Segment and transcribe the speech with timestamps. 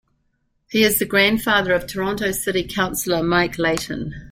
[0.71, 4.15] He is the grandfather of Toronto City Councillor Mike Layton.